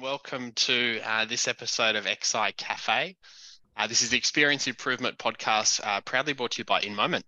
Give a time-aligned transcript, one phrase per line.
[0.00, 3.16] and welcome to uh, this episode of XI Cafe.
[3.76, 7.22] Uh, this is the Experience Improvement podcast, uh, proudly brought to you by InMoment.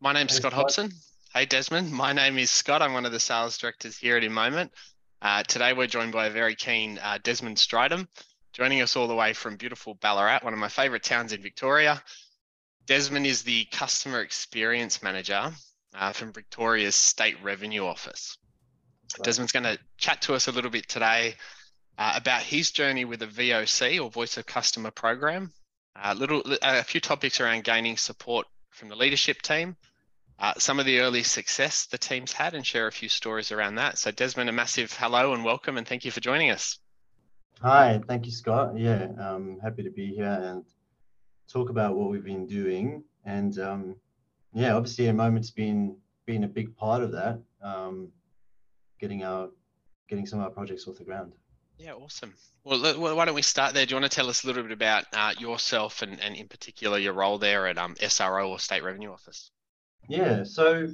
[0.00, 0.92] My name's hey, Scott, Scott Hobson.
[1.34, 1.92] Hey, Desmond.
[1.92, 2.82] My name is Scott.
[2.82, 4.70] I'm one of the sales directors here at InMoment.
[5.20, 8.06] Uh, today, we're joined by a very keen uh, Desmond Strydom,
[8.52, 12.02] joining us all the way from beautiful Ballarat, one of my favourite towns in Victoria.
[12.86, 15.52] Desmond is the Customer Experience Manager
[15.94, 18.38] uh, from Victoria's State Revenue Office.
[19.22, 21.34] Desmond's going to chat to us a little bit today
[21.96, 25.52] uh, about his journey with the VOC or Voice of Customer program.
[25.96, 29.76] A uh, little, a few topics around gaining support from the leadership team,
[30.38, 33.74] uh, some of the early success the team's had, and share a few stories around
[33.74, 33.98] that.
[33.98, 36.78] So, Desmond, a massive hello and welcome, and thank you for joining us.
[37.60, 38.78] Hi, thank you, Scott.
[38.78, 40.64] Yeah, I'm happy to be here and
[41.48, 43.02] talk about what we've been doing.
[43.24, 43.96] And um,
[44.54, 47.40] yeah, obviously, InMoment's been been a big part of that.
[47.60, 48.12] Um,
[48.98, 49.48] getting our
[50.08, 51.32] getting some of our projects off the ground.
[51.78, 52.34] Yeah, awesome.
[52.64, 53.86] Well, why don't we start there?
[53.86, 56.48] Do you want to tell us a little bit about uh, yourself and, and in
[56.48, 59.52] particular your role there at um, SRO or State Revenue Office?
[60.08, 60.88] Yeah, so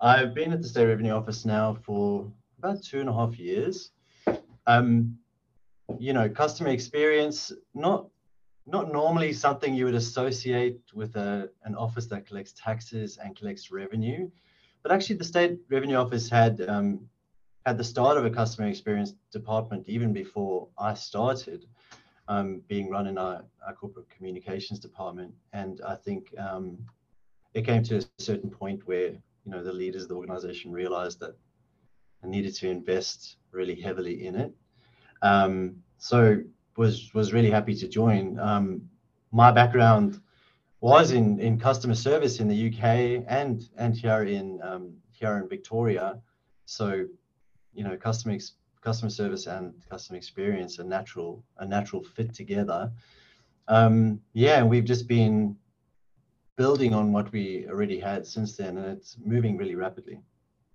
[0.00, 3.90] I've been at the State Revenue Office now for about two and a half years.
[4.66, 5.18] Um,
[5.98, 8.08] you know, customer experience, not
[8.66, 13.70] not normally something you would associate with a, an office that collects taxes and collects
[13.70, 14.28] revenue,
[14.82, 17.08] but actually the State Revenue Office had um,
[17.66, 21.66] at the start of a customer experience department, even before I started,
[22.28, 25.34] um, being run in our, our, corporate communications department.
[25.52, 26.78] And I think um,
[27.54, 31.20] it came to a certain point where you know the leaders of the organization realized
[31.20, 31.36] that
[32.24, 34.52] I needed to invest really heavily in it.
[35.22, 36.38] Um, so
[36.76, 38.38] was was really happy to join.
[38.38, 38.82] Um,
[39.32, 40.20] my background
[40.80, 45.48] was in in customer service in the UK and and here in um, here in
[45.48, 46.20] Victoria.
[46.64, 47.06] So
[47.76, 52.90] you know customer ex- customer service and customer experience a natural a natural fit together.
[53.68, 55.56] Um, yeah we've just been
[56.56, 60.20] building on what we already had since then and it's moving really rapidly.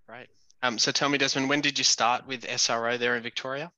[0.08, 0.30] Right.
[0.62, 3.72] Um, so tell me desmond when did you start with sro there in victoria?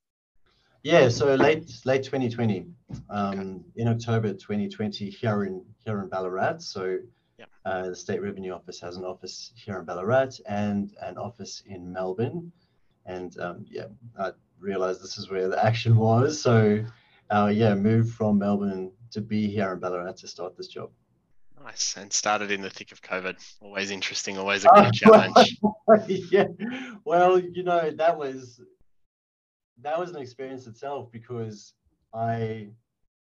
[0.82, 2.66] Yeah so late late 2020
[3.10, 3.60] um, okay.
[3.78, 6.58] in october 2020 here in here in ballarat.
[6.58, 6.98] So
[7.38, 7.50] yep.
[7.66, 11.94] uh, the state revenue office has an office here in ballarat and an office in
[11.94, 12.52] melbourne
[13.06, 13.86] and um, yeah,
[14.18, 16.42] I realized this is where the action was.
[16.42, 16.84] So
[17.30, 20.90] uh, yeah, moved from Melbourne to be here in Ballarat to start this job.
[21.64, 23.38] Nice, and started in the thick of COVID.
[23.62, 25.60] Always interesting, always a good challenge.
[26.08, 26.48] yeah,
[27.06, 28.60] well, you know that was
[29.82, 31.74] that was an experience itself because
[32.14, 32.70] I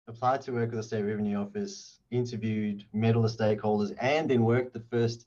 [0.07, 4.43] applied to work with the state revenue office, interviewed, met all the stakeholders, and then
[4.43, 5.25] worked the first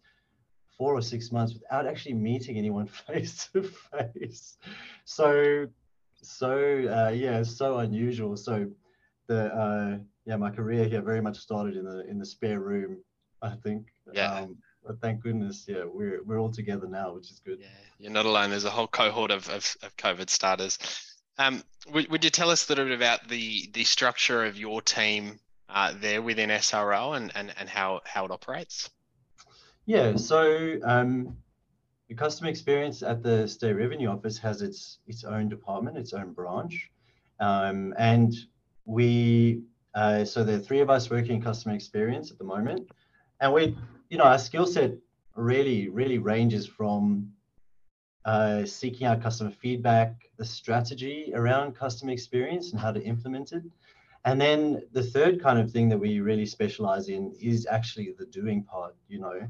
[0.76, 4.56] four or six months without actually meeting anyone face to face.
[5.04, 5.66] So,
[6.22, 8.36] so uh, yeah, so unusual.
[8.36, 8.70] So,
[9.26, 12.98] the uh, yeah, my career here very much started in the in the spare room.
[13.42, 13.88] I think.
[14.12, 14.34] Yeah.
[14.34, 17.58] Um, but thank goodness, yeah, we're we're all together now, which is good.
[17.60, 17.68] Yeah,
[17.98, 18.50] you're not alone.
[18.50, 20.78] There's a whole cohort of of, of COVID starters.
[21.38, 21.62] Um,
[21.92, 25.41] would, would you tell us a little bit about the the structure of your team
[25.68, 28.91] uh, there within SRO and, and and how how it operates?
[29.87, 31.37] Yeah, so um,
[32.09, 36.33] the customer experience at the state revenue office has its its own department, its own
[36.33, 36.91] branch,
[37.41, 38.34] um, and
[38.87, 39.62] we
[39.95, 42.89] uh, so there are three of us working in customer experience at the moment,
[43.41, 43.77] and we
[44.09, 44.93] you know our skill set
[45.37, 47.31] really really ranges from
[48.25, 53.62] uh, seeking out customer feedback, the strategy around customer experience and how to implement it.
[54.25, 58.25] And then the third kind of thing that we really specialize in is actually the
[58.27, 59.47] doing part, you know,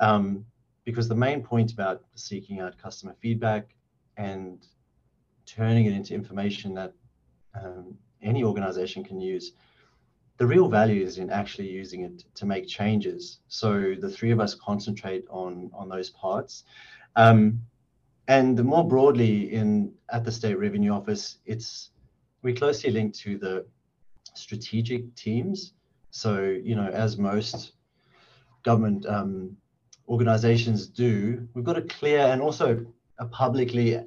[0.00, 0.44] um,
[0.84, 3.74] because the main point about seeking out customer feedback
[4.16, 4.66] and
[5.46, 6.92] turning it into information that
[7.54, 9.52] um, any organization can use,
[10.38, 13.40] the real value is in actually using it to make changes.
[13.48, 16.64] So the three of us concentrate on on those parts.
[17.16, 17.60] Um,
[18.28, 21.90] and more broadly, in at the state revenue office, it's
[22.42, 23.66] we closely linked to the
[24.34, 25.74] strategic teams.
[26.10, 27.72] So you know, as most
[28.62, 29.56] government um,
[30.10, 32.84] organizations do, we've got a clear and also
[33.18, 34.04] a publicly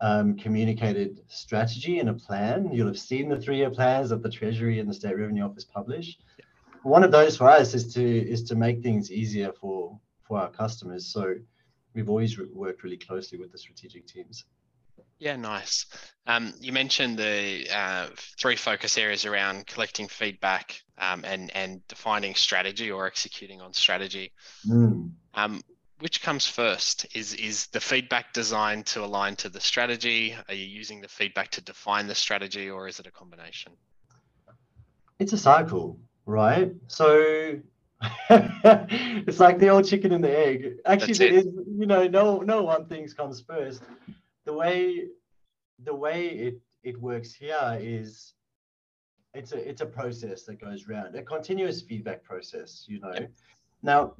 [0.00, 2.70] um, communicated strategy and a plan.
[2.72, 6.18] You'll have seen the three-year plans that the Treasury and the State Revenue Office publish.
[6.82, 10.50] One of those for us is to is to make things easier for for our
[10.50, 11.06] customers.
[11.06, 11.34] So
[11.94, 14.44] we've always worked really closely with the strategic teams.
[15.18, 15.86] Yeah, nice.
[16.28, 18.06] Um, you mentioned the uh,
[18.38, 24.32] three focus areas around collecting feedback um, and and defining strategy or executing on strategy.
[24.66, 25.10] Mm.
[25.38, 25.62] Um,
[26.00, 27.06] which comes first?
[27.14, 30.36] Is is the feedback designed to align to the strategy?
[30.48, 33.72] Are you using the feedback to define the strategy, or is it a combination?
[35.18, 36.72] It's a cycle, right?
[36.88, 37.58] So
[38.30, 40.76] it's like the old chicken and the egg.
[40.84, 43.82] Actually, there is, you know, no no one thing comes first.
[44.44, 45.06] The way
[45.84, 48.34] the way it it works here is
[49.34, 53.30] it's a it's a process that goes round a continuous feedback process you know yep.
[53.82, 54.14] now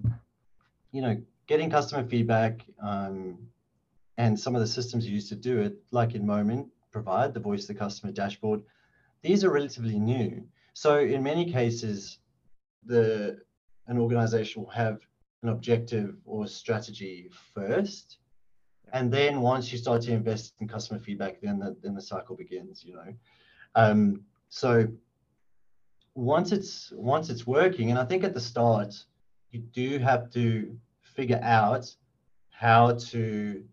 [0.92, 3.38] you know getting customer feedback um,
[4.16, 7.68] and some of the systems used to do it like InMoment provide the voice of
[7.68, 8.62] the customer dashboard
[9.22, 10.44] these are relatively new.
[10.74, 12.18] So in many cases
[12.84, 13.40] the
[13.86, 15.00] an organization will have
[15.42, 18.18] an objective or strategy first
[18.92, 22.36] and then once you start to invest in customer feedback then the, then the cycle
[22.36, 23.14] begins you know.
[23.74, 24.88] Um, so
[26.14, 28.92] once it's once it's working and i think at the start
[29.50, 31.94] you do have to figure out
[32.50, 33.64] how to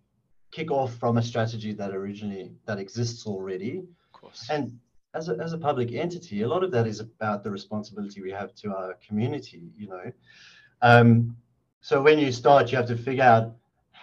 [0.51, 4.77] kick off from a strategy that originally that exists already of course and
[5.13, 8.31] as a, as a public entity a lot of that is about the responsibility we
[8.31, 10.11] have to our community you know
[10.81, 11.35] um,
[11.81, 13.55] so when you start you have to figure out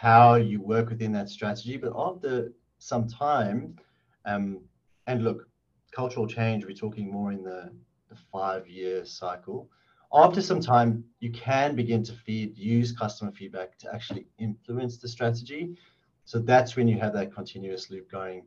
[0.02, 1.76] how you work within that strategy.
[1.76, 3.76] But after some time,
[4.24, 4.62] um,
[5.06, 5.46] and look,
[5.94, 7.70] cultural change, we're talking more in the,
[8.10, 9.70] the five year cycle.
[10.14, 15.08] After some time, you can begin to feed, use customer feedback to actually influence the
[15.08, 15.74] strategy.
[16.24, 18.44] So that's when you have that continuous loop going,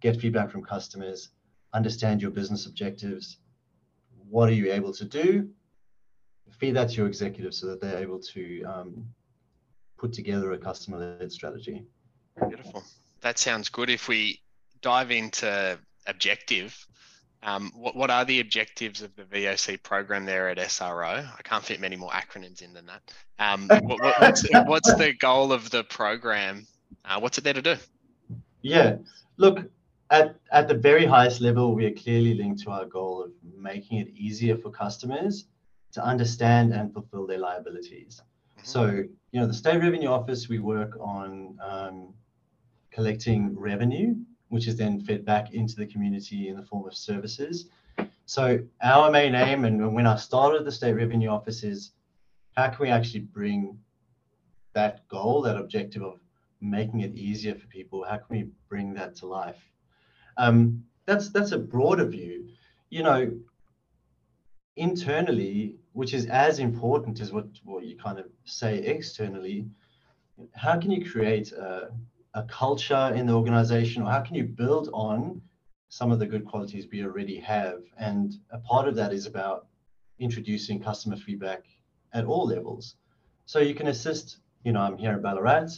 [0.00, 1.30] get feedback from customers,
[1.74, 3.38] understand your business objectives.
[4.30, 5.50] What are you able to do?
[6.58, 9.06] Feed that to your executives so that they're able to um,
[9.98, 11.84] put together a customer led strategy.
[12.48, 12.82] Beautiful.
[13.20, 13.90] That sounds good.
[13.90, 14.40] If we
[14.80, 16.86] dive into objective,
[17.44, 21.26] um, what, what are the objectives of the VOC program there at SRO?
[21.26, 23.02] I can't fit many more acronyms in than that.
[23.38, 26.66] Um, what, what, what's, what's the goal of the program?
[27.04, 27.76] Uh, what's it there to do?
[28.62, 28.96] Yeah,
[29.36, 29.58] look,
[30.10, 33.98] at, at the very highest level, we are clearly linked to our goal of making
[33.98, 35.46] it easier for customers
[35.92, 38.22] to understand and fulfill their liabilities.
[38.62, 38.86] So,
[39.32, 42.14] you know, the state revenue office, we work on um,
[42.90, 44.14] collecting revenue,
[44.54, 47.66] which is then fed back into the community in the form of services.
[48.24, 51.90] So our main aim, and when I started the state revenue office, is
[52.56, 53.76] how can we actually bring
[54.72, 56.20] that goal, that objective of
[56.60, 58.04] making it easier for people?
[58.08, 59.60] How can we bring that to life?
[60.36, 62.46] Um, that's that's a broader view.
[62.90, 63.32] You know,
[64.76, 69.66] internally, which is as important as what, what you kind of say externally,
[70.52, 71.90] how can you create a,
[72.34, 75.40] a culture in the organization or how can you build on
[75.88, 77.82] some of the good qualities we already have?
[77.98, 79.66] And a part of that is about
[80.18, 81.64] introducing customer feedback
[82.12, 82.96] at all levels.
[83.46, 85.68] So you can assist, you know, I'm here at Ballarat.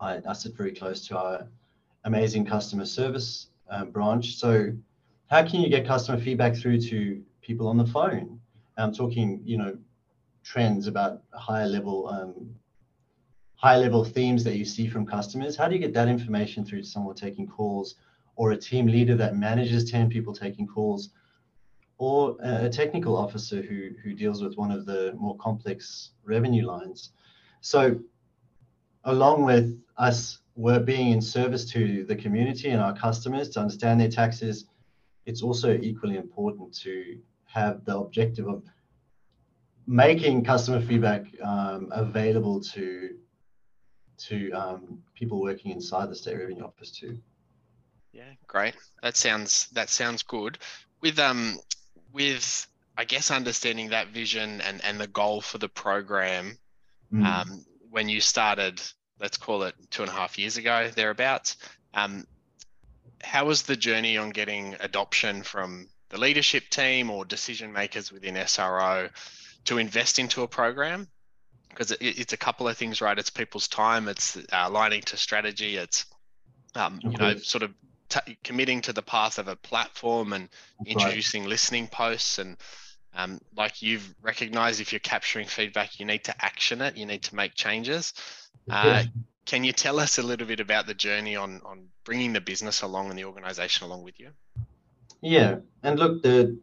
[0.00, 1.48] I, I sit very close to our
[2.04, 4.36] amazing customer service uh, branch.
[4.36, 4.72] So
[5.30, 8.40] how can you get customer feedback through to people on the phone?
[8.76, 9.76] I'm talking, you know,
[10.42, 12.54] trends about higher level, um,
[13.56, 15.56] high level themes that you see from customers.
[15.56, 17.96] How do you get that information through to someone taking calls
[18.36, 21.10] or a team leader that manages 10 people taking calls
[21.98, 27.10] or a technical officer who, who deals with one of the more complex revenue lines?
[27.60, 28.00] So
[29.04, 34.00] along with us we're being in service to the community and our customers to understand
[34.00, 34.66] their taxes,
[35.26, 38.62] it's also equally important to have the objective of
[39.86, 43.16] making customer feedback um, available to
[44.18, 47.18] to um, people working inside the state revenue office too.
[48.12, 48.74] Yeah, great.
[49.02, 50.58] That sounds that sounds good.
[51.00, 51.58] With um
[52.12, 52.66] with
[52.96, 56.56] I guess understanding that vision and and the goal for the program,
[57.12, 57.24] mm.
[57.24, 58.80] um, when you started,
[59.18, 61.56] let's call it two and a half years ago thereabouts.
[61.92, 62.26] Um,
[63.22, 68.34] how was the journey on getting adoption from the leadership team or decision makers within
[68.36, 69.10] SRO
[69.64, 71.08] to invest into a program
[71.74, 73.18] because it, it's a couple of things, right?
[73.18, 76.06] It's people's time, it's uh, aligning to strategy, it's
[76.74, 77.72] um, you know sort of
[78.08, 81.50] t- committing to the path of a platform and That's introducing right.
[81.50, 82.56] listening posts and
[83.16, 87.22] um, like you've recognized if you're capturing feedback you need to action it you need
[87.22, 88.12] to make changes
[88.70, 89.04] uh,
[89.46, 92.82] can you tell us a little bit about the journey on on bringing the business
[92.82, 94.30] along and the organization along with you
[95.24, 96.58] yeah, and look, the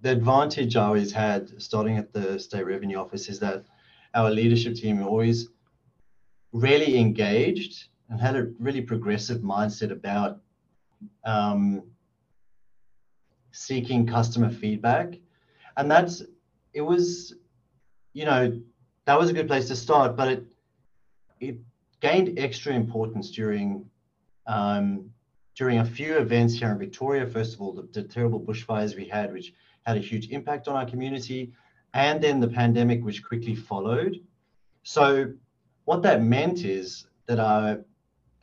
[0.00, 3.64] the advantage I always had starting at the state revenue office is that
[4.14, 5.48] our leadership team always
[6.52, 10.40] really engaged and had a really progressive mindset about
[11.24, 11.82] um,
[13.50, 15.14] seeking customer feedback,
[15.76, 16.22] and that's
[16.72, 17.34] it was,
[18.12, 18.60] you know,
[19.04, 20.44] that was a good place to start, but it
[21.40, 21.58] it
[22.00, 23.88] gained extra importance during
[24.46, 25.10] um,
[25.54, 27.26] during a few events here in Victoria.
[27.26, 29.52] First of all, the, the terrible bushfires we had, which
[29.88, 31.50] had a huge impact on our community,
[31.94, 34.20] and then the pandemic, which quickly followed.
[34.82, 35.32] So,
[35.86, 37.80] what that meant is that our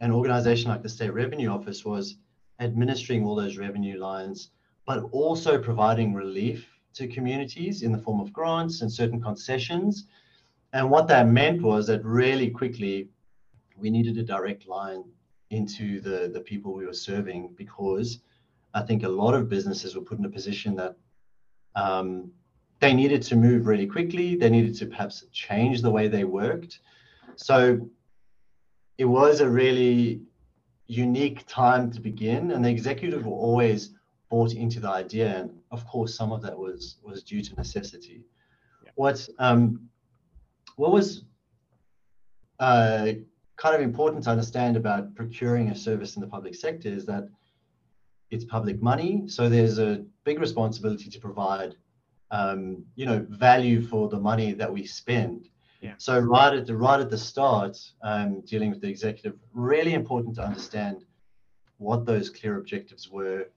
[0.02, 2.18] an organization like the State Revenue Office was
[2.60, 4.50] administering all those revenue lines,
[4.88, 10.08] but also providing relief to communities in the form of grants and certain concessions.
[10.74, 13.10] And what that meant was that really quickly
[13.78, 15.04] we needed a direct line
[15.52, 18.20] into the, the people we were serving because
[18.74, 20.96] I think a lot of businesses were put in a position that
[21.76, 22.32] um,
[22.80, 24.36] they needed to move really quickly.
[24.36, 26.80] They needed to perhaps change the way they worked.
[27.36, 27.90] So
[28.98, 30.22] it was a really
[30.88, 33.94] unique time to begin, and the executive were always
[34.30, 35.38] bought into the idea.
[35.38, 38.24] And of course, some of that was was due to necessity.
[38.84, 38.92] Yeah.
[38.96, 39.90] What um,
[40.76, 41.24] what was
[42.60, 43.14] uh,
[43.58, 47.28] kind of important to understand about procuring a service in the public sector is that
[48.32, 51.76] it's public money, so there's a big responsibility to provide,
[52.32, 55.50] um, you know, value for the money that we spend.
[55.82, 55.94] Yeah.
[55.98, 60.36] So right at the right at the start, um, dealing with the executive, really important
[60.36, 61.06] to understand
[61.78, 63.50] what those clear objectives were,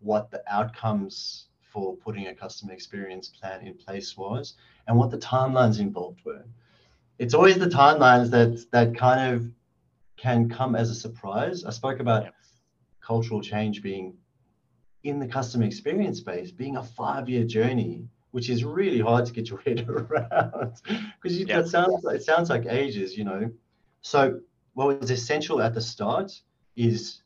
[0.00, 4.54] what the outcomes for putting a customer experience plan in place was,
[4.86, 6.44] and what the timelines involved were
[7.22, 9.48] it's always the timelines that that kind of
[10.16, 11.64] can come as a surprise.
[11.64, 12.34] I spoke about yep.
[13.02, 14.14] Cultural change being
[15.04, 19.50] in the customer experience space being a five-year journey, which is really hard to get
[19.50, 20.80] your head around
[21.20, 21.48] because yep.
[21.48, 23.50] that sounds it sounds like ages, you know.
[24.02, 24.40] So
[24.74, 26.32] what was essential at the start
[26.76, 27.22] is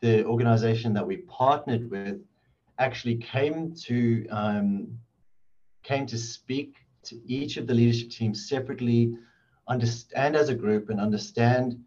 [0.00, 2.20] the organization that we partnered with
[2.78, 4.98] actually came to um,
[5.82, 9.14] came to speak to each of the leadership teams separately,
[9.68, 11.78] understand as a group and understand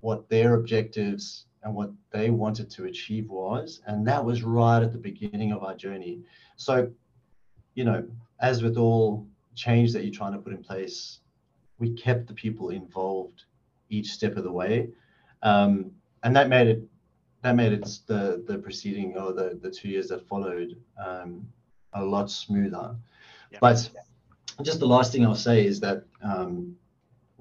[0.00, 3.80] what their objectives and what they wanted to achieve was.
[3.86, 6.20] And that was right at the beginning of our journey.
[6.56, 6.90] So,
[7.74, 8.06] you know,
[8.40, 11.20] as with all change that you're trying to put in place,
[11.78, 13.44] we kept the people involved
[13.88, 14.90] each step of the way.
[15.42, 15.90] Um,
[16.22, 16.82] and that made it
[17.42, 21.46] that made it the the preceding or the the two years that followed um,
[21.92, 22.96] a lot smoother.
[23.50, 23.58] Yeah.
[23.60, 23.90] But
[24.62, 26.76] just the last thing I'll say is that um,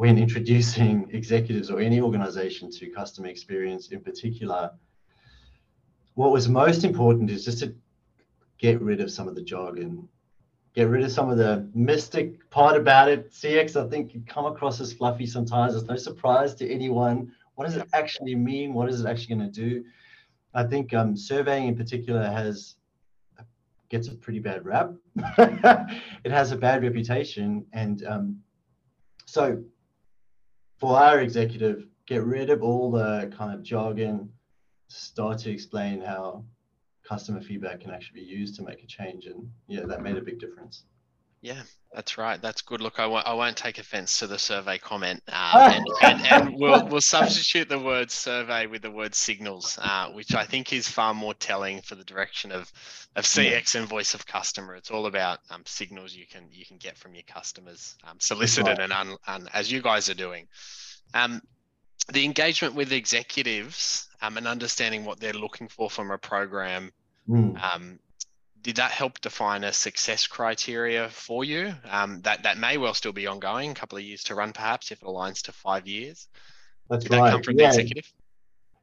[0.03, 4.69] when introducing executives or any organization to customer experience in particular,
[6.15, 7.73] what was most important is just to
[8.57, 10.05] get rid of some of the jargon,
[10.75, 13.31] get rid of some of the mystic part about it.
[13.31, 15.73] CX, I think, can come across as fluffy sometimes.
[15.73, 17.31] It's no surprise to anyone.
[17.55, 18.73] What does it actually mean?
[18.73, 19.85] What is it actually going to do?
[20.53, 22.75] I think um, surveying in particular has
[23.87, 24.91] gets a pretty bad rap.
[26.25, 28.41] it has a bad reputation, and um,
[29.25, 29.63] so
[30.83, 34.29] for our executive, get rid of all the kind of jargon,
[34.89, 36.43] start to explain how
[37.07, 40.21] customer feedback can actually be used to make a change, and yeah, that made a
[40.21, 40.83] big difference.
[41.43, 41.61] Yeah,
[41.93, 42.41] that's right.
[42.41, 42.79] That's good.
[42.79, 46.55] Look, I won't, I won't take offense to the survey comment, um, and, and, and,
[46.57, 50.87] we'll, we'll substitute the word survey with the word signals, uh, which I think is
[50.87, 52.71] far more telling for the direction of,
[53.17, 54.73] of CX and voice of customer.
[54.75, 58.79] It's all about um, signals you can you can get from your customers, um, solicited
[58.79, 60.47] and un, un, as you guys are doing.
[61.13, 61.41] Um,
[62.13, 66.91] the engagement with executives um, and understanding what they're looking for from a program
[67.27, 67.57] mm
[68.63, 71.73] did that help define a success criteria for you?
[71.89, 74.91] Um, that that may well still be ongoing, a couple of years to run, perhaps
[74.91, 76.27] if it aligns to five years.
[76.89, 77.25] That's did right.
[77.25, 78.13] That come from yeah, the executive?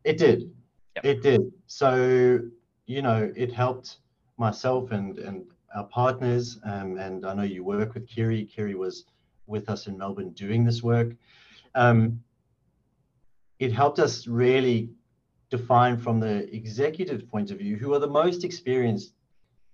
[0.04, 0.52] It did.
[0.96, 1.04] Yep.
[1.04, 1.52] It did.
[1.66, 2.40] So
[2.86, 3.96] you know, it helped
[4.36, 5.44] myself and and
[5.74, 6.58] our partners.
[6.64, 8.44] Um, and I know you work with Kiri.
[8.44, 9.04] Kiri was
[9.46, 11.14] with us in Melbourne doing this work.
[11.74, 12.22] Um,
[13.58, 14.90] it helped us really
[15.50, 19.12] define from the executive point of view who are the most experienced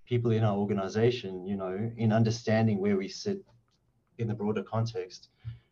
[0.06, 3.38] people in our organization, you know, in understanding where we sit
[4.18, 5.28] in the broader context,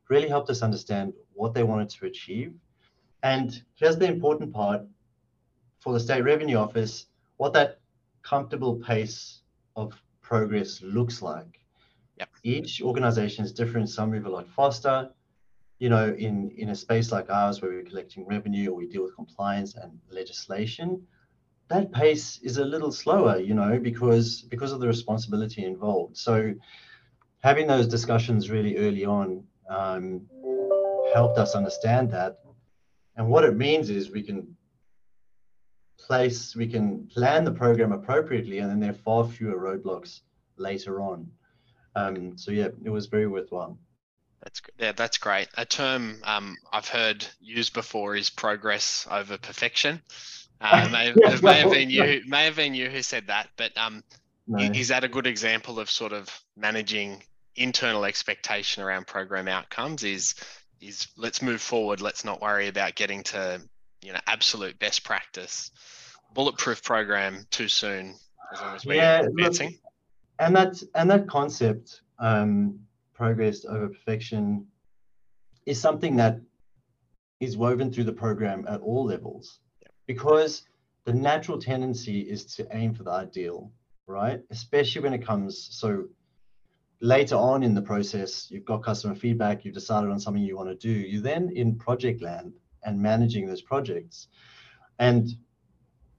[0.09, 2.53] really helped us understand what they wanted to achieve.
[3.23, 4.83] And here's the important part
[5.79, 7.81] for the State Revenue Office what that
[8.23, 9.41] comfortable pace
[9.77, 11.61] of progress looks like.
[12.19, 12.29] Yep.
[12.43, 13.91] Each organization is different.
[13.91, 15.11] Some move a lot faster.
[15.81, 19.03] You know, in, in a space like ours where we're collecting revenue or we deal
[19.03, 21.05] with compliance and legislation,
[21.69, 26.17] that pace is a little slower, you know, because because of the responsibility involved.
[26.17, 26.55] So
[27.41, 30.23] having those discussions really early on um,
[31.13, 32.41] helped us understand that.
[33.17, 34.57] And what it means is we can
[35.99, 40.21] place, we can plan the program appropriately, and then there are far fewer roadblocks
[40.57, 41.31] later on.
[41.97, 43.79] Um, so yeah, it was very worthwhile.
[44.43, 45.49] That's yeah, that's great.
[45.57, 50.03] A term um, I've heard used before is progress over perfection.
[50.61, 52.23] Uh, may, yeah, may have been you.
[52.27, 53.49] May have been you who said that.
[53.57, 54.03] But um,
[54.47, 54.59] no.
[54.59, 57.23] is that a good example of sort of managing
[57.57, 60.05] internal expectation around program outcomes?
[60.05, 60.35] Is
[60.81, 62.01] is let's move forward.
[62.01, 63.61] Let's not worry about getting to
[64.03, 65.71] you know absolute best practice,
[66.33, 68.15] bulletproof program too soon.
[68.53, 69.71] As long as we're yeah, advancing.
[69.71, 69.79] Look,
[70.39, 72.79] and that and that concept um,
[73.15, 74.67] progress over perfection
[75.67, 76.41] is something that
[77.41, 79.61] is woven through the program at all levels
[80.07, 80.63] because
[81.05, 83.71] the natural tendency is to aim for the ideal
[84.07, 84.43] right?
[84.51, 86.05] Especially when it comes so
[87.01, 90.69] later on in the process you've got customer feedback you've decided on something you want
[90.69, 92.53] to do you then in project land
[92.85, 94.29] and managing those projects.
[94.99, 95.29] And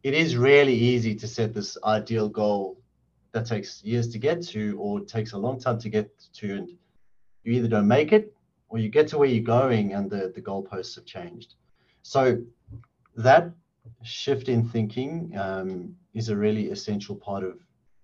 [0.04, 2.78] it is really easy to set this ideal goal
[3.32, 6.70] that takes years to get to or takes a long time to get to and
[7.44, 8.34] you either don't make it
[8.70, 11.56] or you get to where you're going and the, the goalposts have changed.
[12.02, 12.42] So
[13.16, 13.52] that
[14.04, 17.60] shift in thinking um, is a really essential part of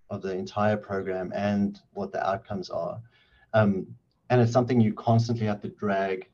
[0.09, 2.99] of the entire program and what the outcomes are
[3.53, 3.87] um,
[4.29, 6.27] and it's something you constantly have to drag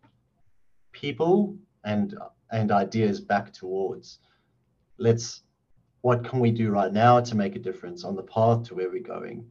[0.91, 2.15] people and
[2.51, 4.19] and ideas back towards
[4.97, 5.43] let's
[6.01, 8.89] what can we do right now to make a difference on the path to where
[8.89, 9.45] we're going?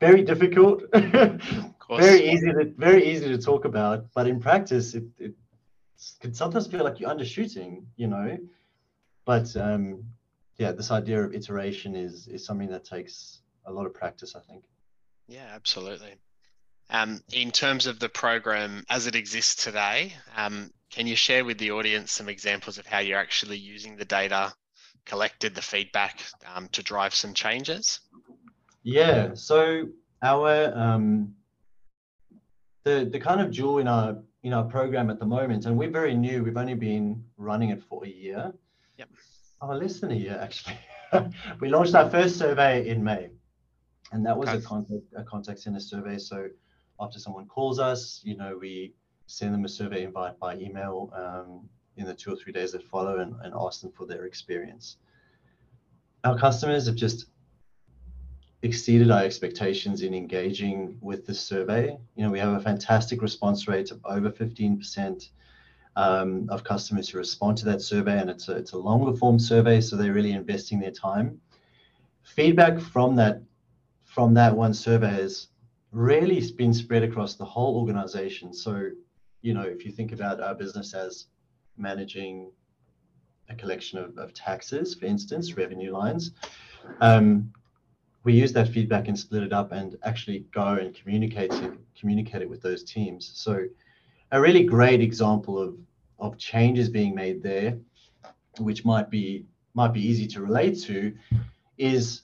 [0.00, 5.34] Very difficult, very easy to very easy to talk about, but in practice, it, it
[6.20, 8.38] can sometimes feel like you're undershooting, you know.
[9.28, 10.04] But um,
[10.56, 14.40] yeah, this idea of iteration is is something that takes a lot of practice, I
[14.40, 14.64] think.
[15.26, 16.14] Yeah, absolutely.
[16.88, 21.58] Um, in terms of the program as it exists today, um, can you share with
[21.58, 24.54] the audience some examples of how you're actually using the data
[25.04, 26.22] collected the feedback
[26.54, 28.00] um, to drive some changes?
[28.82, 29.88] Yeah, so
[30.22, 31.34] our um,
[32.84, 35.90] the the kind of jewel in our in our program at the moment, and we're
[35.90, 36.42] very new.
[36.42, 38.54] We've only been running it for a year.
[38.98, 39.08] Yep.
[39.60, 40.78] Oh, less than a year actually.
[41.60, 43.30] we launched our first survey in May,
[44.12, 44.58] and that was okay.
[44.58, 46.18] a contact a contact center survey.
[46.18, 46.48] So
[47.00, 48.92] after someone calls us, you know, we
[49.26, 51.10] send them a survey invite by email.
[51.14, 54.24] Um, in the two or three days that follow and, and ask them for their
[54.24, 54.96] experience.
[56.24, 57.26] Our customers have just
[58.62, 61.96] exceeded our expectations in engaging with the survey.
[62.16, 65.28] You know, we have a fantastic response rate of over 15%
[65.98, 69.36] um, of customers who respond to that survey, and it's a, it's a longer form
[69.36, 71.40] survey, so they're really investing their time.
[72.22, 73.42] Feedback from that
[74.04, 75.48] from that one survey has
[75.90, 78.54] really been spread across the whole organization.
[78.54, 78.90] So,
[79.42, 81.26] you know, if you think about our business as
[81.76, 82.52] managing
[83.48, 86.30] a collection of, of taxes, for instance, revenue lines.
[87.00, 87.52] Um,
[88.22, 91.52] we use that feedback and split it up and actually go and communicate
[91.98, 93.30] communicate it with those teams.
[93.34, 93.64] So
[94.30, 95.76] a really great example of,
[96.18, 97.78] of changes being made there,
[98.58, 101.14] which might be might be easy to relate to,
[101.76, 102.22] is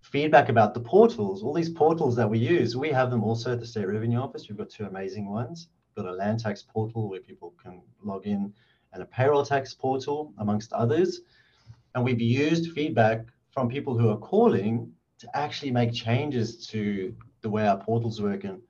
[0.00, 1.42] feedback about the portals.
[1.42, 4.48] All these portals that we use, we have them also at the State Revenue Office.
[4.48, 5.68] We've got two amazing ones.
[5.94, 8.52] We've got a land tax portal where people can log in
[8.92, 11.20] and a payroll tax portal, amongst others.
[11.94, 17.50] And we've used feedback from people who are calling to actually make changes to the
[17.50, 18.60] way our portals work and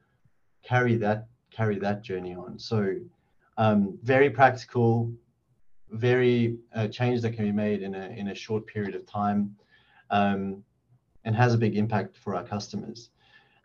[0.63, 2.59] carry that carry that journey on.
[2.59, 2.95] So
[3.57, 5.13] um, very practical,
[5.91, 9.57] very uh, change that can be made in a in a short period of time,
[10.11, 10.63] um,
[11.25, 13.11] and has a big impact for our customers.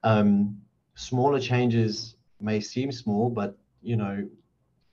[0.04, 0.58] Um,
[0.96, 4.28] smaller changes may seem small, but you know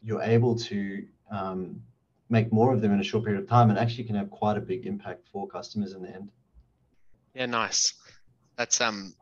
[0.03, 1.83] you're able to um,
[2.29, 4.57] make more of them in a short period of time and actually can have quite
[4.57, 6.31] a big impact for customers in the end.
[7.35, 7.95] Yeah, nice.
[8.57, 9.15] That's um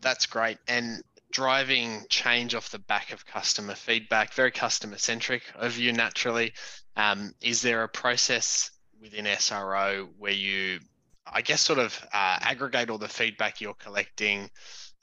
[0.00, 0.58] that's great.
[0.66, 6.52] And driving change off the back of customer feedback, very customer centric of you naturally.
[6.96, 10.80] Um, is there a process within SRO where you,
[11.26, 14.50] I guess, sort of uh, aggregate all the feedback you're collecting,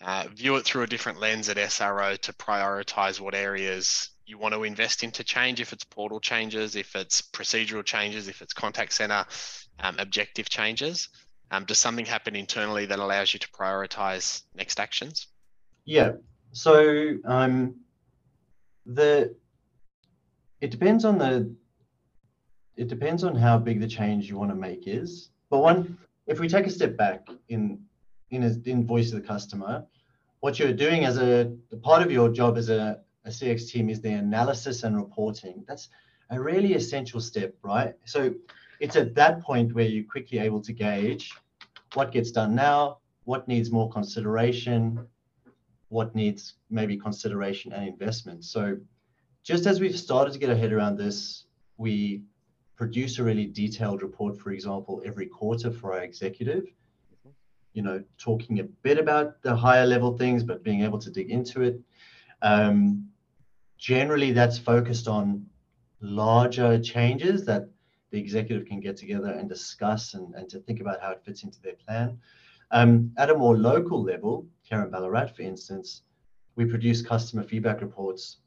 [0.01, 4.53] uh, view it through a different lens at SRO to prioritize what areas you want
[4.53, 8.93] to invest into change, if it's portal changes, if it's procedural changes, if it's contact
[8.93, 9.25] center
[9.79, 11.09] um, objective changes?
[11.49, 15.27] Um, does something happen internally that allows you to prioritize next actions?
[15.87, 16.11] Yeah.
[16.51, 17.75] So um,
[18.85, 19.33] the
[20.59, 21.55] it depends on the
[22.75, 25.29] it depends on how big the change you want to make is.
[25.49, 25.97] But one,
[26.27, 27.79] if we take a step back in
[28.31, 29.85] in a, in voice of the customer,
[30.41, 34.01] what you're doing as a part of your job as a a CX team is
[34.01, 35.63] the analysis and reporting.
[35.67, 35.87] That's
[36.31, 37.93] a really essential step, right?
[38.03, 38.33] So
[38.81, 41.33] it's at that point where you're quickly able to gauge
[41.93, 45.07] what gets done now, what needs more consideration,
[45.89, 48.43] what needs maybe consideration and investment.
[48.43, 48.77] So
[49.43, 51.45] just as we've started to get our head around this,
[51.77, 52.23] we
[52.75, 56.65] produce a really detailed report, for example, every quarter for our executive.
[57.73, 61.29] You know, talking a bit about the higher level things, but being able to dig
[61.29, 61.79] into it.
[62.41, 63.09] Um,
[63.77, 65.45] generally, that's focused on
[66.01, 67.69] larger changes that
[68.11, 71.43] the executive can get together and discuss and, and to think about how it fits
[71.43, 72.19] into their plan.
[72.71, 76.03] Um, at a more local level, here in Ballarat, for instance,
[76.55, 78.37] we produce customer feedback reports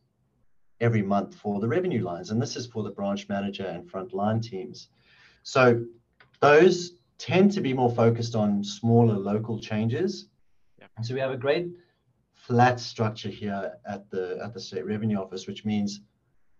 [0.80, 4.42] every month for the revenue lines, and this is for the branch manager and frontline
[4.42, 4.88] teams.
[5.42, 5.84] So
[6.40, 10.28] those tend to be more focused on smaller local changes.
[10.78, 10.86] Yeah.
[11.02, 11.68] So we have a great
[12.34, 16.00] flat structure here at the at the state revenue office, which means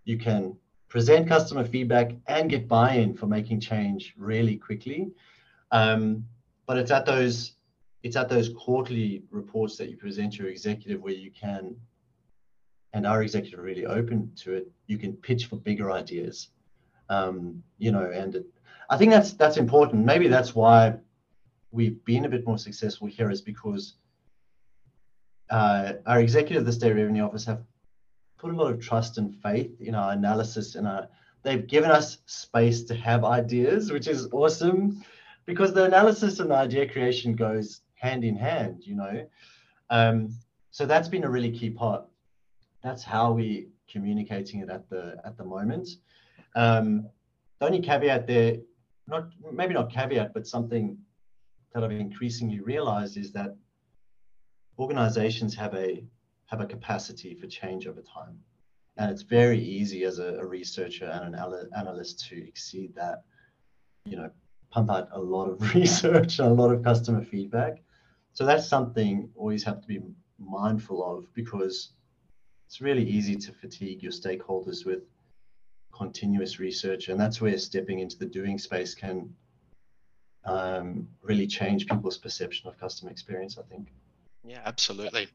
[0.05, 0.57] you can
[0.89, 5.13] present customer feedback and get buy-in for making change really quickly.
[5.71, 6.25] Um,
[6.71, 7.55] but it's at those
[8.05, 11.75] it's at those quarterly reports that you present your executive where you can
[12.93, 16.51] and our executive really open to it you can pitch for bigger ideas.
[17.09, 18.47] Um, you know and it,
[18.89, 20.05] i think that's that's important.
[20.05, 20.95] Maybe that's why
[21.73, 23.95] we've been a bit more successful here is because
[25.51, 27.65] uh, our executive the state revenue office have
[28.39, 31.09] put a lot of trust and faith in our analysis and our,
[31.43, 35.03] they've given us space to have ideas which is awesome
[35.51, 39.27] because the analysis and the idea creation goes hand in hand, you know.
[39.91, 40.33] Um,
[40.71, 42.05] so that's been a really key part.
[42.85, 45.89] That's how we're communicating it at the at the moment.
[46.55, 47.09] Um,
[47.59, 48.59] the only caveat there,
[49.09, 50.97] not maybe not caveat, but something
[51.75, 53.57] that I've increasingly realized is that
[54.79, 56.05] organizations have a
[56.47, 58.39] have a capacity for change over time.
[58.99, 63.25] And it's very easy as a, a researcher and an analyst to exceed that,
[64.05, 64.31] you know,
[64.71, 67.83] pump out a lot of research and a lot of customer feedback.
[68.33, 70.01] So that's something always have to be
[70.39, 71.91] mindful of because
[72.67, 75.03] it's really easy to fatigue your stakeholders with
[75.93, 77.09] continuous research.
[77.09, 79.35] And that's where stepping into the doing space can
[80.45, 83.89] um, really change people's perception of customer experience, I think.
[84.45, 85.29] Yeah, absolutely.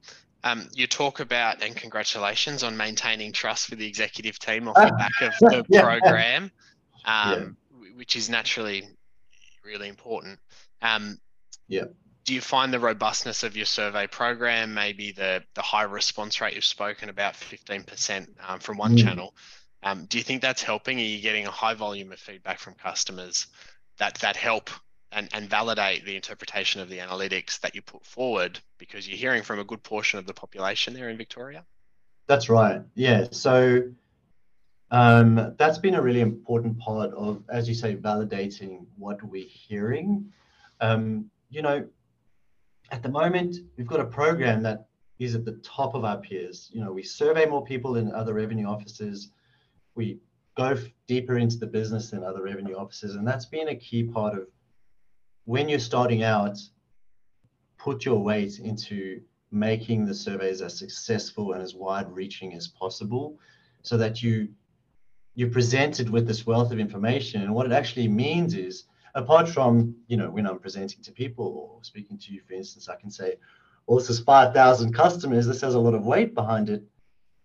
[0.43, 4.95] Um, you talk about, and congratulations on maintaining trust with the executive team off the
[4.97, 5.81] back of the yeah.
[5.81, 6.51] program,
[7.05, 7.89] um, yeah.
[7.95, 8.87] which is naturally
[9.65, 10.39] really important.
[10.81, 11.19] Um,
[11.67, 11.85] yeah.
[12.25, 16.55] Do you find the robustness of your survey program, maybe the the high response rate
[16.55, 19.03] you've spoken about, 15% um, from one mm.
[19.03, 19.35] channel?
[19.83, 20.97] Um, do you think that's helping?
[20.97, 23.47] Are you getting a high volume of feedback from customers
[23.99, 24.71] that that help
[25.11, 29.43] and, and validate the interpretation of the analytics that you put forward because you're hearing
[29.43, 31.63] from a good portion of the population there in Victoria?
[32.27, 32.81] That's right.
[32.95, 33.27] Yeah.
[33.31, 33.83] So
[34.91, 40.31] um, that's been a really important part of, as you say, validating what we're hearing.
[40.81, 41.85] Um, you know,
[42.91, 46.69] at the moment, we've got a program that is at the top of our peers.
[46.73, 49.31] You know, we survey more people than other revenue officers.
[49.95, 50.19] We
[50.55, 54.37] go deeper into the business than other revenue officers, and that's been a key part
[54.37, 54.47] of
[55.45, 56.57] when you're starting out.
[57.77, 59.21] Put your weight into
[59.51, 63.37] making the surveys as successful and as wide-reaching as possible,
[63.83, 64.49] so that you
[65.35, 67.41] you're presented with this wealth of information.
[67.41, 71.45] And what it actually means is, apart from, you know, when I'm presenting to people
[71.45, 73.35] or speaking to you, for instance, I can say,
[73.85, 75.45] well, this is 5,000 customers.
[75.45, 76.83] This has a lot of weight behind it.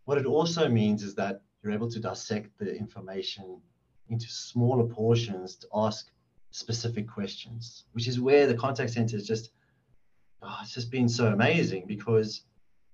[0.05, 3.61] What it also means is that you're able to dissect the information
[4.09, 6.11] into smaller portions to ask
[6.53, 9.50] specific questions, which is where the contact center is just,
[10.42, 12.42] oh, it's just been so amazing because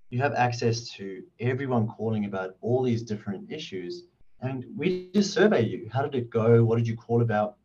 [0.09, 4.03] you have access to everyone calling about all these different issues
[4.41, 5.89] and we just survey you.
[5.91, 6.63] How did it go?
[6.63, 7.55] What did you call about?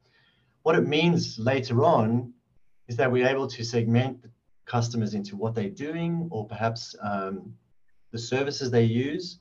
[0.62, 2.32] What it means later on
[2.88, 4.24] is that we're able to segment
[4.64, 7.54] customers into what they're doing or perhaps um,
[8.10, 9.40] the services they use,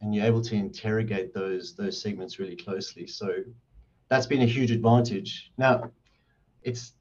[0.00, 3.06] and you're able to interrogate those those segments really closely.
[3.06, 3.36] So
[4.08, 5.50] that's been a huge advantage.
[5.56, 5.90] Now,
[6.62, 6.92] it's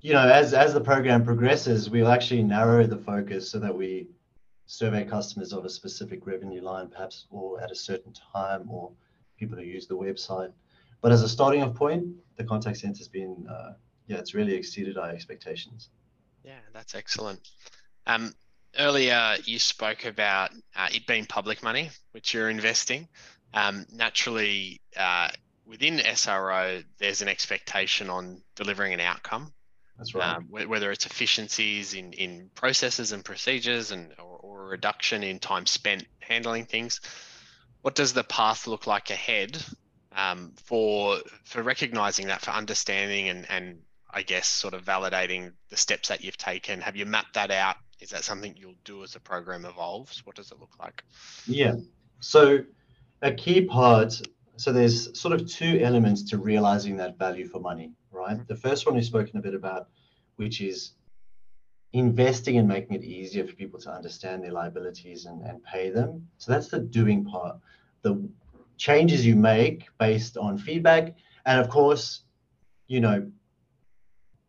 [0.00, 4.08] you know as as the program progresses, we'll actually narrow the focus so that we
[4.68, 8.92] survey customers of a specific revenue line, perhaps, or at a certain time, or
[9.38, 10.52] people who use the website.
[11.00, 13.72] But as a starting off point, the contact center has been, uh,
[14.06, 15.88] yeah, it's really exceeded our expectations.
[16.44, 17.40] Yeah, that's excellent.
[18.06, 18.34] Um,
[18.78, 23.08] earlier, you spoke about uh, it being public money, which you're investing.
[23.54, 25.30] Um, naturally, uh,
[25.64, 29.50] within SRO, there's an expectation on delivering an outcome.
[29.96, 30.36] That's right.
[30.36, 36.06] Um, whether it's efficiencies in, in processes and procedures and or, reduction in time spent
[36.20, 37.00] handling things.
[37.82, 39.62] What does the path look like ahead
[40.12, 43.78] um, for for recognizing that, for understanding and, and
[44.10, 46.80] I guess sort of validating the steps that you've taken?
[46.80, 47.76] Have you mapped that out?
[48.00, 50.24] Is that something you'll do as the program evolves?
[50.24, 51.02] What does it look like?
[51.46, 51.76] Yeah.
[52.20, 52.60] So
[53.22, 54.20] a key part.
[54.56, 58.36] So there's sort of two elements to realizing that value for money, right?
[58.36, 58.46] Mm-hmm.
[58.48, 59.88] The first one we've spoken a bit about,
[60.36, 60.92] which is
[61.92, 66.28] investing and making it easier for people to understand their liabilities and, and pay them.
[66.38, 67.56] So that's the doing part.
[68.02, 68.28] The
[68.76, 72.22] changes you make based on feedback, and of course,
[72.86, 73.30] you know,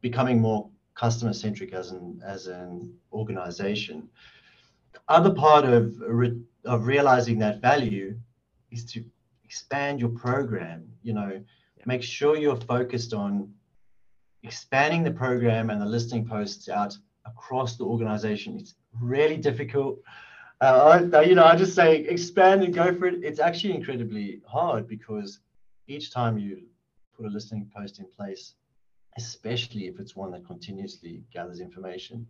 [0.01, 4.09] becoming more customer centric as an as an organization.
[5.07, 8.19] Other part of re, of realizing that value
[8.71, 9.03] is to
[9.43, 10.87] expand your program.
[11.01, 11.43] You know,
[11.85, 13.53] make sure you're focused on
[14.43, 18.57] expanding the program and the listing posts out across the organization.
[18.57, 19.99] It's really difficult.
[20.61, 23.23] Uh, I, you know, I just say expand and go for it.
[23.23, 25.39] It's actually incredibly hard because
[25.87, 26.63] each time you
[27.15, 28.55] put a listening post in place,
[29.17, 32.27] especially if it's one that continuously gathers information,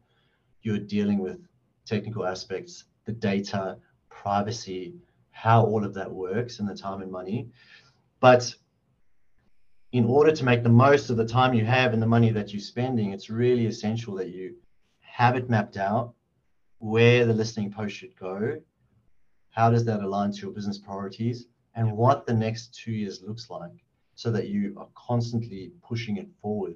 [0.62, 1.39] you're dealing with
[1.86, 3.78] technical aspects, the data,
[4.10, 4.95] privacy,
[5.32, 7.47] how all of that works, and the time and money.
[8.19, 8.54] But
[9.91, 12.54] in order to make the most of the time you have and the money that
[12.54, 14.56] you're spending, it's really essential that you
[15.19, 16.13] have it mapped out
[16.77, 18.58] where the listening post should go,
[19.49, 23.49] how does that align to your business priorities, and what the next two years looks
[23.49, 23.84] like
[24.15, 26.75] so that you are constantly pushing it forward.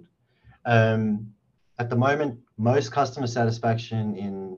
[0.66, 1.34] Um,
[1.80, 4.58] at the moment, most customer satisfaction in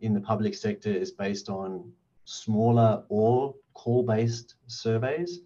[0.00, 1.92] in the public sector is based on
[2.24, 5.40] smaller or call-based surveys,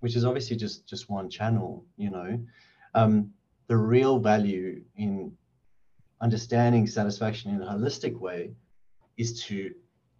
[0.00, 1.82] which is obviously just just one channel.
[1.96, 2.40] You know,
[2.94, 3.32] um,
[3.68, 5.32] the real value in
[6.20, 8.50] understanding satisfaction in a holistic way
[9.16, 9.74] is to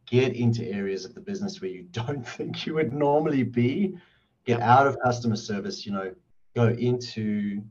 [0.06, 3.96] get into areas of the business where you don't think you would normally be
[4.44, 6.14] get out of customer service, you know,
[6.54, 7.62] go into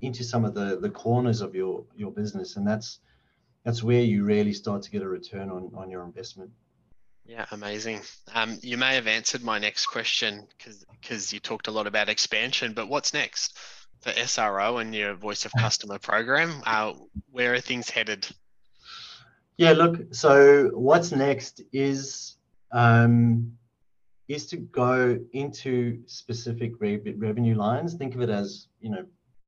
[0.00, 3.00] into some of the the corners of your your business, and that's
[3.64, 6.50] that's where you really start to get a return on on your investment.
[7.24, 8.00] Yeah, amazing.
[8.34, 12.08] Um, you may have answered my next question because because you talked a lot about
[12.08, 13.56] expansion, but what's next
[14.02, 16.62] for SRO and your Voice of Customer program?
[16.66, 16.94] Uh,
[17.30, 18.26] where are things headed?
[19.56, 20.12] Yeah, look.
[20.12, 22.36] So what's next is
[22.72, 23.52] um,
[24.28, 27.94] is to go into specific re- revenue lines.
[27.94, 29.04] Think of it as you know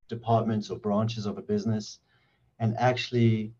[0.08, 1.98] departments or branches of a business,
[2.60, 3.52] and actually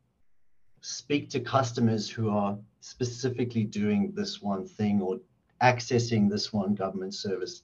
[0.80, 5.18] speak to customers who are specifically doing this one thing or
[5.62, 7.62] accessing this one government service.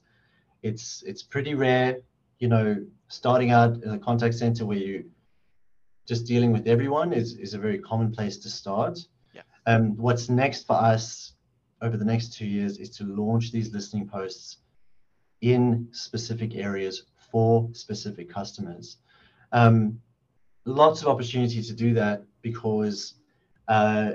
[0.63, 1.99] It's it's pretty rare,
[2.41, 5.05] you know, starting out in a contact center where you
[6.07, 8.97] just dealing with everyone is, is a very common place to start.
[9.33, 9.43] Yeah.
[9.67, 11.33] Um, what's next for us
[11.83, 14.57] over the next two years is to launch these listening posts
[15.41, 18.97] in specific areas for specific customers.
[19.51, 20.01] Um,
[20.65, 23.13] lots of opportunity to do that because
[23.67, 24.13] uh,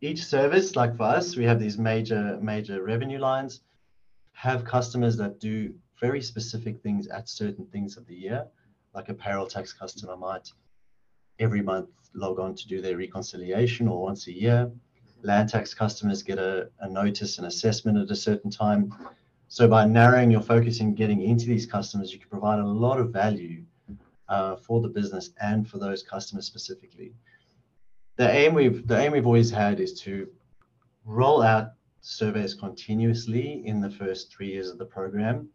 [0.00, 3.60] each service, like for us, we have these major major revenue lines,
[4.32, 5.74] have customers that do
[6.06, 8.40] very specific things at certain things of the year,
[8.96, 10.46] like a payroll tax customer might
[11.38, 14.70] every month log on to do their reconciliation or once a year
[15.24, 18.94] land tax customers get a, a notice and assessment at a certain time.
[19.48, 23.00] So by narrowing your focus and getting into these customers, you can provide a lot
[23.00, 23.64] of value
[24.28, 27.14] uh, for the business and for those customers specifically.
[28.16, 30.28] The aim we've the aim we've always had is to
[31.04, 35.48] roll out surveys continuously in the first three years of the program,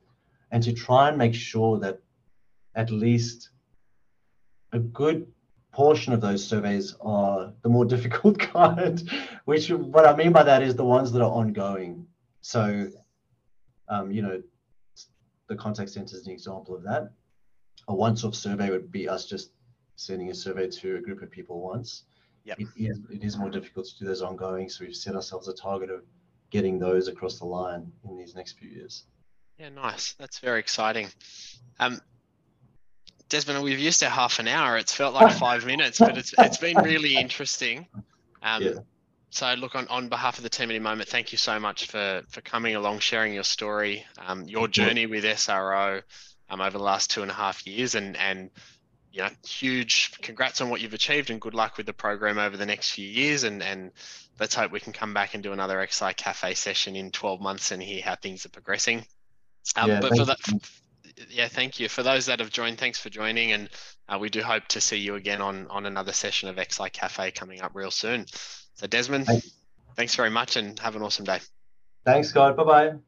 [0.51, 1.99] and to try and make sure that
[2.75, 3.49] at least
[4.71, 5.27] a good
[5.71, 9.09] portion of those surveys are the more difficult kind,
[9.45, 12.07] which what I mean by that is the ones that are ongoing.
[12.41, 12.89] So,
[13.87, 14.41] um, you know,
[15.47, 17.11] the contact center is an example of that.
[17.87, 19.51] A once-off survey would be us just
[19.95, 22.03] sending a survey to a group of people once.
[22.45, 22.59] Yep.
[22.59, 25.53] It, is, it is more difficult to do those ongoing, so we've set ourselves a
[25.53, 26.03] target of
[26.51, 29.05] getting those across the line in these next few years.
[29.59, 30.13] Yeah, nice.
[30.13, 31.09] That's very exciting.
[31.79, 31.99] Um,
[33.27, 34.77] Desmond, we've used our half an hour.
[34.77, 37.85] It's felt like five minutes, but it's it's been really interesting.
[38.41, 38.71] Um, yeah.
[39.31, 42.23] So, look, on, on behalf of the team at InMoment, thank you so much for
[42.29, 46.01] for coming along, sharing your story, um, your journey with SRO
[46.49, 48.49] um, over the last two and a half years, and and
[49.11, 52.55] you know, huge congrats on what you've achieved, and good luck with the program over
[52.55, 53.43] the next few years.
[53.43, 53.91] And and
[54.39, 57.71] let's hope we can come back and do another XI Cafe session in 12 months
[57.71, 59.05] and hear how things are progressing.
[59.75, 60.37] Um, yeah, but for that,
[61.29, 61.89] yeah, thank you.
[61.89, 63.51] For those that have joined, thanks for joining.
[63.51, 63.69] And
[64.07, 67.31] uh, we do hope to see you again on, on another session of XI Cafe
[67.31, 68.25] coming up real soon.
[68.75, 69.51] So, Desmond, thanks,
[69.95, 71.39] thanks very much and have an awesome day.
[72.05, 72.55] Thanks, Scott.
[72.55, 72.99] Bye bye.